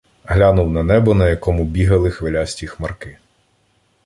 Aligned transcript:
Глянув 0.23 0.69
на 0.69 0.83
небо, 0.83 1.13
на 1.13 1.29
якому 1.29 1.63
бігали 1.63 2.11
хвилясті 2.11 2.67
хмарки. 2.67 3.17